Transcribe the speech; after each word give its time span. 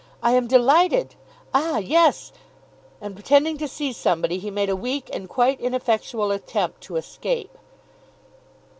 "I 0.23 0.31
am 0.31 0.47
delighted; 0.47 1.13
ah, 1.53 1.77
yes," 1.77 2.31
and 2.99 3.13
pretending 3.13 3.59
to 3.59 3.67
see 3.67 3.93
somebody, 3.93 4.39
he 4.39 4.49
made 4.49 4.71
a 4.71 4.75
weak 4.75 5.11
and 5.13 5.29
quite 5.29 5.61
ineffectual 5.61 6.31
attempt 6.31 6.81
to 6.85 6.95
escape. 6.95 7.55